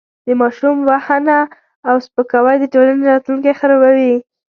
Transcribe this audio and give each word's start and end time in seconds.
د 0.25 0.27
ماشوم 0.41 0.75
وهنه 0.89 1.39
او 1.89 1.95
سپکاوی 2.05 2.55
د 2.59 2.65
ټولنې 2.73 3.03
راتلونکی 3.11 3.53
خرابوي. 3.59 4.13